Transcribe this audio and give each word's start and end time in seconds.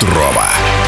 Петрова. 0.00 0.85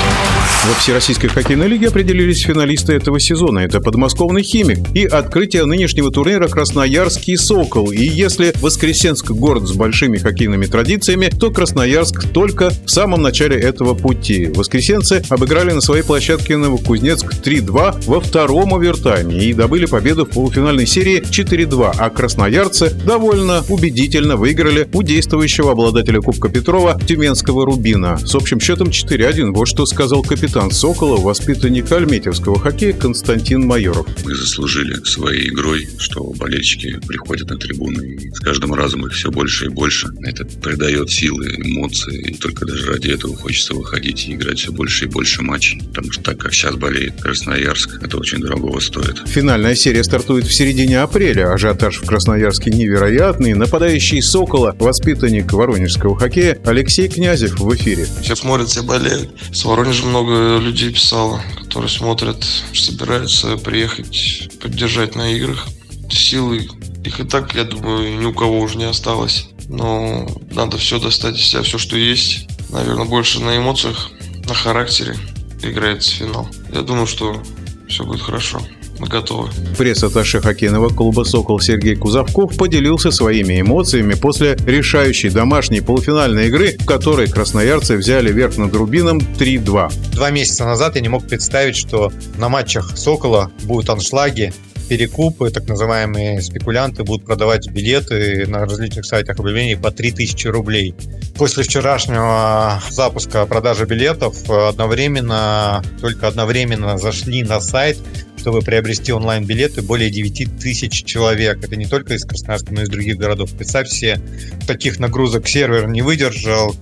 Во 0.66 0.74
Всероссийской 0.74 1.30
хоккейной 1.30 1.68
лиге 1.68 1.88
определились 1.88 2.40
финалисты 2.40 2.92
этого 2.92 3.20
сезона. 3.20 3.60
Это 3.60 3.80
подмосковный 3.80 4.42
«Химик» 4.42 4.78
и 4.92 5.06
открытие 5.06 5.64
нынешнего 5.64 6.10
турнира 6.10 6.48
«Красноярский 6.48 7.38
Сокол». 7.38 7.92
И 7.92 8.04
если 8.04 8.52
Воскресенск– 8.60 9.30
город 9.30 9.68
с 9.68 9.72
большими 9.72 10.18
хоккейными 10.18 10.66
традициями, 10.66 11.30
то 11.30 11.50
Красноярск 11.52 12.28
только 12.32 12.70
в 12.84 12.90
самом 12.90 13.22
начале 13.22 13.56
этого 13.56 13.94
пути. 13.94 14.46
Воскресенцы 14.46 15.22
обыграли 15.28 15.70
на 15.70 15.80
своей 15.80 16.02
площадке 16.02 16.56
Новокузнецк 16.56 17.34
3-2 17.40 18.04
во 18.06 18.20
втором 18.20 18.74
овертайме 18.74 19.38
и 19.38 19.54
добыли 19.54 19.86
победу 19.86 20.26
в 20.26 20.30
полуфинальной 20.30 20.86
серии 20.86 21.22
4-2, 21.22 21.94
а 21.96 22.10
красноярцы 22.10 22.90
довольно 23.06 23.64
убедительно 23.68 24.36
выиграли 24.36 24.88
у 24.92 25.04
действующего 25.04 25.72
обладателя 25.72 26.20
Кубка 26.20 26.48
Петрова 26.48 27.00
Тюменского 27.06 27.64
«Рубина» 27.64 28.18
с 28.18 28.34
общим 28.34 28.58
счетом 28.60 28.88
4-1. 28.88 29.52
Вот 29.52 29.68
что 29.68 29.86
сказал 29.86 30.22
капитан 30.22 30.47
капитан 30.48 30.70
«Сокола», 30.70 31.20
воспитанник 31.20 31.92
альметьевского 31.92 32.58
хоккея 32.58 32.94
Константин 32.94 33.66
Майоров. 33.66 34.06
Мы 34.24 34.34
заслужили 34.34 34.94
своей 35.04 35.50
игрой, 35.50 35.86
что 35.98 36.22
болельщики 36.24 36.98
приходят 37.06 37.50
на 37.50 37.58
трибуны, 37.58 38.14
и 38.14 38.30
с 38.30 38.40
каждым 38.40 38.72
разом 38.72 39.06
их 39.06 39.12
все 39.12 39.30
больше 39.30 39.66
и 39.66 39.68
больше. 39.68 40.08
Это 40.22 40.46
придает 40.46 41.10
силы, 41.10 41.54
эмоции, 41.58 42.30
и 42.30 42.34
только 42.34 42.64
даже 42.64 42.86
ради 42.86 43.08
этого 43.08 43.36
хочется 43.36 43.74
выходить 43.74 44.26
и 44.26 44.36
играть 44.36 44.58
все 44.58 44.72
больше 44.72 45.04
и 45.04 45.08
больше 45.08 45.42
матчей, 45.42 45.82
потому 45.82 46.12
что 46.12 46.22
так 46.22 46.38
как 46.38 46.54
сейчас 46.54 46.76
болеет 46.76 47.20
Красноярск, 47.20 48.02
это 48.02 48.16
очень 48.16 48.38
дорого 48.38 48.80
стоит. 48.80 49.18
Финальная 49.26 49.74
серия 49.74 50.02
стартует 50.02 50.46
в 50.46 50.54
середине 50.54 51.00
апреля. 51.00 51.52
Ажиотаж 51.52 51.98
в 51.98 52.06
Красноярске 52.06 52.70
невероятный. 52.70 53.52
Нападающий 53.52 54.22
«Сокола», 54.22 54.74
воспитанник 54.78 55.52
воронежского 55.52 56.18
хоккея 56.18 56.58
Алексей 56.64 57.08
Князев 57.08 57.60
в 57.60 57.74
эфире. 57.74 58.06
Все 58.22 58.34
смотрят, 58.34 58.70
все 58.70 58.82
болеют. 58.82 59.28
С 59.52 59.66
Воронежем 59.66 60.08
много 60.08 60.37
людей 60.60 60.92
писало, 60.92 61.40
которые 61.56 61.90
смотрят, 61.90 62.44
собираются 62.74 63.56
приехать, 63.56 64.50
поддержать 64.60 65.14
на 65.14 65.32
играх. 65.32 65.66
Силы 66.10 66.68
их 67.04 67.20
и 67.20 67.24
так, 67.24 67.54
я 67.54 67.64
думаю, 67.64 68.18
ни 68.18 68.24
у 68.24 68.32
кого 68.32 68.60
уже 68.60 68.78
не 68.78 68.84
осталось. 68.84 69.48
Но 69.68 70.26
надо 70.50 70.78
все 70.78 70.98
достать 70.98 71.36
из 71.36 71.44
себя, 71.44 71.62
все, 71.62 71.78
что 71.78 71.96
есть. 71.96 72.46
Наверное, 72.70 73.04
больше 73.04 73.40
на 73.40 73.56
эмоциях, 73.56 74.10
на 74.46 74.54
характере 74.54 75.16
играется 75.62 76.12
финал. 76.12 76.48
Я 76.72 76.82
думаю, 76.82 77.06
что 77.06 77.42
все 77.88 78.04
будет 78.04 78.22
хорошо 78.22 78.60
мы 78.98 79.06
готовы. 79.06 79.50
Пресс-атташе 79.76 80.40
хоккейного 80.40 80.88
клуба 80.88 81.24
«Сокол» 81.24 81.60
Сергей 81.60 81.96
Кузовков 81.96 82.56
поделился 82.56 83.10
своими 83.10 83.60
эмоциями 83.60 84.14
после 84.14 84.56
решающей 84.66 85.30
домашней 85.30 85.80
полуфинальной 85.80 86.48
игры, 86.48 86.76
в 86.78 86.86
которой 86.86 87.28
красноярцы 87.28 87.96
взяли 87.96 88.32
верх 88.32 88.56
над 88.56 88.74
Рубином 88.74 89.18
3-2. 89.18 89.92
Два 90.12 90.30
месяца 90.30 90.64
назад 90.64 90.96
я 90.96 91.00
не 91.00 91.08
мог 91.08 91.26
представить, 91.26 91.76
что 91.76 92.12
на 92.36 92.48
матчах 92.48 92.96
«Сокола» 92.96 93.50
будут 93.64 93.88
аншлаги, 93.90 94.52
перекупы, 94.88 95.50
так 95.50 95.68
называемые 95.68 96.40
спекулянты 96.40 97.04
будут 97.04 97.24
продавать 97.24 97.68
билеты 97.68 98.46
на 98.46 98.60
различных 98.60 99.04
сайтах 99.04 99.38
объявлений 99.38 99.76
по 99.76 99.90
3000 99.90 100.46
рублей. 100.48 100.94
После 101.36 101.62
вчерашнего 101.62 102.82
запуска 102.90 103.46
продажи 103.46 103.84
билетов 103.84 104.48
одновременно, 104.50 105.82
только 106.00 106.26
одновременно 106.26 106.98
зашли 106.98 107.42
на 107.42 107.60
сайт 107.60 107.98
чтобы 108.38 108.60
приобрести 108.60 109.12
онлайн-билеты 109.12 109.82
более 109.82 110.10
9 110.10 110.58
тысяч 110.58 111.04
человек. 111.04 111.62
Это 111.62 111.76
не 111.76 111.86
только 111.86 112.14
из 112.14 112.24
Красноярска, 112.24 112.72
но 112.72 112.80
и 112.80 112.84
из 112.84 112.88
других 112.88 113.16
городов. 113.16 113.50
Представь 113.52 113.88
себе, 113.88 114.20
таких 114.66 114.98
нагрузок 114.98 115.46
сервер 115.48 115.88
не 115.88 116.02
выдержал. 116.02 116.74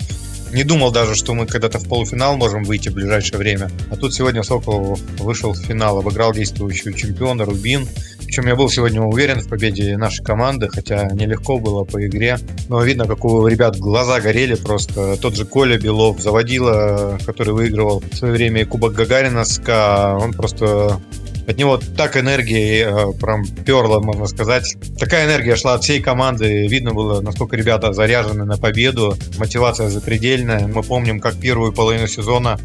Не 0.53 0.63
думал 0.63 0.93
даже, 0.93 1.15
что 1.15 1.35
мы 1.35 1.47
когда-то 1.47 1.79
в 1.79 1.89
полуфинал 1.89 2.37
можем 2.37 2.63
выйти 2.63 2.89
в 2.89 2.95
ближайшее 2.95 3.39
время. 3.39 3.71
А 3.91 3.97
тут 3.97 4.15
сегодня 4.15 4.43
Сокол 4.43 4.99
вышел 5.19 5.53
в 5.53 5.59
финал, 5.59 5.99
обыграл 5.99 6.33
действующего 6.33 6.93
чемпиона 6.93 7.45
Рубин. 7.45 7.87
Причем 8.25 8.47
я 8.47 8.57
был 8.57 8.69
сегодня 8.69 9.01
уверен 9.03 9.41
в 9.41 9.49
победе 9.49 9.97
нашей 9.97 10.25
команды, 10.25 10.69
хотя 10.69 11.09
нелегко 11.13 11.59
было 11.59 11.85
по 11.85 12.05
игре. 12.07 12.39
Но 12.69 12.83
видно, 12.83 13.07
как 13.07 13.25
у 13.25 13.47
ребят 13.47 13.79
глаза 13.79 14.21
горели 14.21 14.55
просто. 14.55 15.17
Тот 15.17 15.37
же 15.37 15.45
Коля 15.45 15.79
Белов 15.79 16.21
заводила, 16.21 17.19
который 17.25 17.53
выигрывал 17.53 18.03
в 18.11 18.17
свое 18.17 18.33
время 18.33 18.67
Кубок 18.67 18.95
Гагарина 18.95 19.45
СКА. 19.45 20.19
Он 20.21 20.33
просто 20.33 21.01
от 21.47 21.57
него 21.59 21.79
так 21.97 22.17
энергия 22.17 22.89
э, 22.89 23.13
прям 23.13 23.47
перла, 23.47 24.01
можно 24.01 24.27
сказать. 24.27 24.77
Такая 24.99 25.27
энергия 25.27 25.57
шла 25.57 25.75
от 25.75 25.85
всей 25.85 26.01
команды. 26.01 26.67
Видно 26.67 26.93
было, 26.93 27.21
насколько 27.21 27.57
ребята 27.57 27.93
заряжены 27.93 28.45
на 28.45 28.57
победу. 28.57 29.17
Мотивация 29.39 29.89
запредельная. 29.89 30.67
Мы 30.67 30.83
помним, 30.83 31.21
как 31.21 31.37
первую 31.37 31.73
половину 31.73 32.09
сезона 32.09 32.59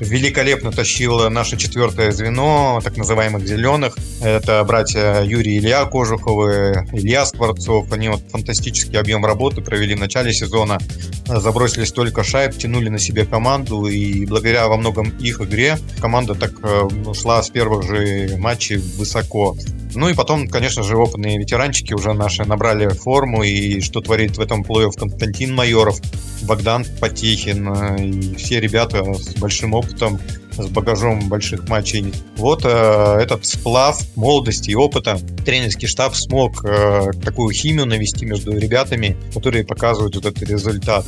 великолепно 0.00 0.72
тащило 0.72 1.28
наше 1.28 1.56
четвертое 1.56 2.12
звено, 2.12 2.80
так 2.82 2.96
называемых 2.96 3.46
зеленых. 3.46 3.96
Это 4.22 4.62
братья 4.64 5.22
Юрий 5.22 5.58
Илья 5.58 5.84
Кожуховы, 5.84 6.86
Илья 6.92 7.24
Скворцов. 7.26 7.92
Они 7.92 8.08
вот 8.08 8.20
фантастический 8.30 8.98
объем 8.98 9.24
работы 9.24 9.60
провели 9.60 9.94
в 9.94 10.00
начале 10.00 10.32
сезона. 10.32 10.78
Забросили 11.26 11.84
столько 11.84 12.24
шайб, 12.24 12.56
тянули 12.56 12.88
на 12.88 12.98
себе 12.98 13.24
команду, 13.24 13.86
и 13.86 14.26
благодаря 14.26 14.68
во 14.68 14.76
многом 14.76 15.10
их 15.18 15.40
игре 15.40 15.78
команда 16.00 16.34
так 16.34 16.52
э, 16.62 16.88
шла 17.14 17.42
с 17.42 17.50
первых 17.50 17.84
же 17.84 18.36
матчей 18.38 18.76
высоко. 18.76 19.56
Ну 19.96 20.10
и 20.10 20.14
потом, 20.14 20.46
конечно 20.46 20.82
же, 20.82 20.96
опытные 20.96 21.38
ветеранчики 21.38 21.94
уже 21.94 22.12
наши 22.12 22.44
набрали 22.44 22.88
форму, 22.88 23.42
и 23.42 23.80
что 23.80 24.02
творит 24.02 24.36
в 24.36 24.40
этом 24.40 24.62
плей-офф 24.62 24.92
Константин 24.94 25.54
Майоров, 25.54 25.98
Богдан 26.42 26.84
Потехин, 27.00 27.68
э, 27.68 28.04
и 28.04 28.34
все 28.36 28.60
ребята 28.60 29.02
с 29.14 29.34
большим 29.36 29.72
опытом, 29.72 30.20
с 30.52 30.66
багажом 30.68 31.28
больших 31.30 31.66
матчей. 31.68 32.12
Вот 32.36 32.64
э, 32.64 33.18
этот 33.22 33.46
сплав 33.46 33.98
молодости 34.16 34.70
и 34.70 34.74
опыта 34.74 35.18
тренерский 35.44 35.88
штаб 35.88 36.14
смог 36.14 36.62
э, 36.64 37.12
такую 37.24 37.54
химию 37.54 37.86
навести 37.86 38.26
между 38.26 38.52
ребятами, 38.52 39.16
которые 39.32 39.64
показывают 39.64 40.14
вот 40.14 40.26
этот 40.26 40.42
результат. 40.42 41.06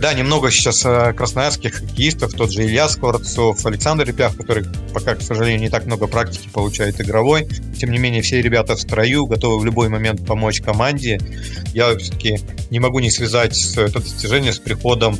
Да, 0.00 0.12
немного 0.12 0.50
сейчас 0.50 0.84
э, 0.84 1.12
красноярских 1.14 1.74
хоккеистов, 1.74 2.34
тот 2.34 2.52
же 2.52 2.62
Илья 2.62 2.88
Скворцов, 2.88 3.64
Александр 3.64 4.04
Репях, 4.04 4.36
который 4.36 4.64
пока, 4.92 5.14
к 5.14 5.22
сожалению, 5.22 5.60
не 5.60 5.70
так 5.70 5.86
много 5.86 6.06
практики 6.06 6.48
получает 6.52 7.00
игровой. 7.00 7.48
Тем 7.78 7.90
не 7.90 7.98
менее, 7.98 8.20
все 8.22 8.42
ребята 8.42 8.76
в 8.76 8.80
строю, 8.80 9.26
готовы 9.26 9.60
в 9.60 9.64
любой 9.64 9.88
момент 9.88 10.26
помочь 10.26 10.60
команде. 10.60 11.18
Я 11.72 11.96
все-таки 11.96 12.38
не 12.70 12.80
могу 12.80 13.00
не 13.00 13.10
связать 13.10 13.58
это 13.76 14.00
достижение 14.00 14.52
с 14.52 14.58
приходом 14.58 15.18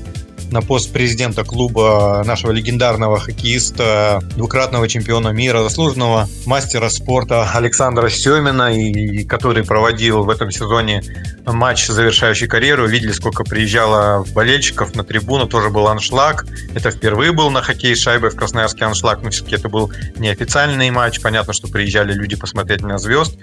на 0.54 0.62
пост 0.62 0.92
президента 0.92 1.42
клуба 1.42 2.22
нашего 2.24 2.52
легендарного 2.52 3.18
хоккеиста, 3.18 4.22
двукратного 4.36 4.88
чемпиона 4.88 5.30
мира, 5.30 5.64
заслуженного 5.64 6.28
мастера 6.46 6.88
спорта 6.90 7.50
Александра 7.52 8.08
Семина, 8.08 8.72
и 8.72 9.24
который 9.24 9.64
проводил 9.64 10.22
в 10.22 10.30
этом 10.30 10.52
сезоне 10.52 11.02
матч, 11.44 11.88
завершающий 11.88 12.46
карьеру. 12.46 12.86
Видели, 12.86 13.10
сколько 13.10 13.42
приезжало 13.42 14.24
болельщиков 14.32 14.94
на 14.94 15.02
трибуну, 15.02 15.46
тоже 15.46 15.70
был 15.70 15.88
аншлаг. 15.88 16.46
Это 16.72 16.92
впервые 16.92 17.32
был 17.32 17.50
на 17.50 17.60
хоккей 17.60 17.96
шайбы 17.96 18.30
в 18.30 18.36
Красноярске 18.36 18.84
аншлаг, 18.84 19.22
но 19.22 19.30
все-таки 19.30 19.56
это 19.56 19.68
был 19.68 19.92
неофициальный 20.16 20.88
матч. 20.90 21.20
Понятно, 21.20 21.52
что 21.52 21.66
приезжали 21.66 22.12
люди 22.12 22.36
посмотреть 22.36 22.82
на 22.82 22.98
звезд, 22.98 23.36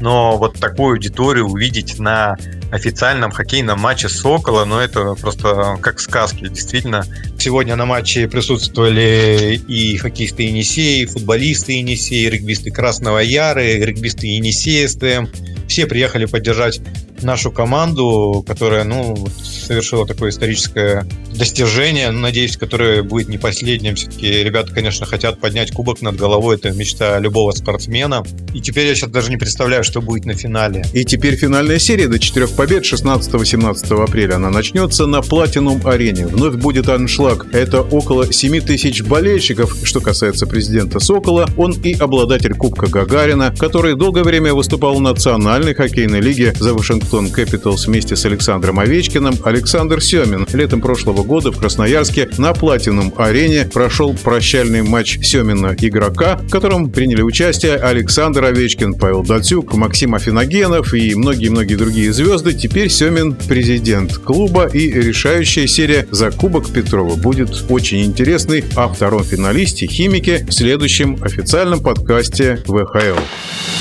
но 0.00 0.36
вот 0.36 0.58
такую 0.58 0.94
аудиторию 0.94 1.46
увидеть 1.46 1.98
на 1.98 2.36
официальном 2.70 3.30
хоккейном 3.30 3.80
матче 3.80 4.08
Сокола, 4.08 4.64
ну 4.64 4.78
это 4.78 5.14
просто 5.14 5.78
как 5.80 6.00
сказки, 6.00 6.48
действительно. 6.48 7.04
Сегодня 7.38 7.76
на 7.76 7.86
матче 7.86 8.28
присутствовали 8.28 9.60
и 9.68 9.96
хоккеисты 9.96 10.44
Енисеи, 10.44 11.02
и 11.02 11.06
футболисты 11.06 11.72
Енисеи, 11.72 12.26
и 12.26 12.30
регбисты 12.30 12.70
Красного 12.70 13.18
Яры, 13.18 13.74
и 13.74 13.84
регбисты 13.84 14.26
Енисея 14.26 14.88
СТМ. 14.88 15.26
Все 15.68 15.86
приехали 15.86 16.26
поддержать 16.26 16.80
нашу 17.22 17.50
команду, 17.50 18.44
которая, 18.46 18.84
ну, 18.84 19.26
совершила 19.42 20.06
такое 20.06 20.30
историческое 20.30 21.06
достижение, 21.34 22.10
надеюсь, 22.10 22.56
которое 22.56 23.02
будет 23.02 23.28
не 23.28 23.38
последним. 23.38 23.94
Все-таки 23.94 24.42
ребята, 24.42 24.72
конечно, 24.72 25.06
хотят 25.06 25.38
поднять 25.38 25.72
кубок 25.72 26.00
над 26.00 26.16
головой. 26.16 26.56
Это 26.56 26.70
мечта 26.70 27.18
любого 27.18 27.52
спортсмена. 27.52 28.24
И 28.54 28.60
теперь 28.60 28.86
я 28.86 28.94
сейчас 28.94 29.10
даже 29.10 29.30
не 29.30 29.36
представляю, 29.36 29.84
что 29.84 30.00
будет 30.00 30.24
на 30.24 30.34
финале. 30.34 30.84
И 30.94 31.04
теперь 31.04 31.36
финальная 31.36 31.78
серия 31.78 32.08
до 32.08 32.18
четырех 32.18 32.50
побед 32.52 32.84
16-17 32.84 34.04
апреля. 34.04 34.36
Она 34.36 34.50
начнется 34.50 35.06
на 35.06 35.20
Платинум 35.20 35.86
арене. 35.86 36.26
Вновь 36.26 36.54
будет 36.54 36.88
аншлаг. 36.88 37.46
Это 37.52 37.82
около 37.82 38.32
7 38.32 38.60
тысяч 38.60 39.02
болельщиков. 39.02 39.76
Что 39.82 40.00
касается 40.00 40.46
президента 40.46 40.98
Сокола, 41.00 41.48
он 41.56 41.72
и 41.72 41.94
обладатель 41.94 42.54
Кубка 42.54 42.86
Гагарина, 42.86 43.54
который 43.56 43.94
долгое 43.94 44.24
время 44.24 44.54
выступал 44.54 44.94
в 44.96 45.00
Национальной 45.00 45.74
хоккейной 45.74 46.20
лиге 46.20 46.54
за 46.58 46.74
Вашингтон 46.74 47.07
Кэпиталс 47.08 47.86
вместе 47.86 48.16
с 48.16 48.24
Александром 48.26 48.78
Овечкиным. 48.78 49.34
Александр 49.44 50.02
Семин 50.02 50.46
летом 50.52 50.80
прошлого 50.80 51.22
года 51.22 51.50
в 51.50 51.58
Красноярске 51.58 52.28
на 52.36 52.52
Платинум-арене 52.52 53.68
прошел 53.72 54.14
прощальный 54.14 54.82
матч 54.82 55.18
Семина 55.22 55.74
игрока, 55.78 56.36
в 56.36 56.50
котором 56.50 56.90
приняли 56.90 57.22
участие 57.22 57.76
Александр 57.76 58.44
Овечкин, 58.44 58.94
Павел 58.94 59.22
Датюк, 59.22 59.74
Максим 59.74 60.14
Афиногенов 60.14 60.92
и 60.92 61.14
многие-многие 61.14 61.76
другие 61.76 62.12
звезды. 62.12 62.52
Теперь 62.52 62.90
Семин 62.90 63.34
президент 63.34 64.18
клуба 64.18 64.66
и 64.66 64.90
решающая 64.90 65.66
серия 65.66 66.06
за 66.10 66.30
Кубок 66.30 66.68
Петрова 66.68 67.16
будет 67.16 67.64
очень 67.70 68.04
интересной, 68.04 68.64
а 68.76 68.88
втором 68.88 69.24
финалисте 69.24 69.86
химики 69.86 70.44
в 70.48 70.52
следующем 70.52 71.16
официальном 71.22 71.80
подкасте 71.80 72.62
ВХЛ. 72.66 73.77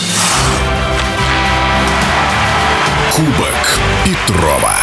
Кубок 3.17 3.79
Петрова. 4.05 4.77